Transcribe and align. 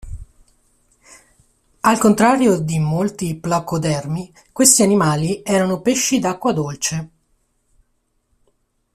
Al 1.81 1.99
contrario 1.99 2.57
di 2.57 2.79
molti 2.79 3.35
placodermi, 3.35 4.33
questi 4.51 4.81
animali 4.81 5.43
erano 5.45 5.79
pesci 5.81 6.17
d'acqua 6.17 6.51
dolce. 6.53 7.09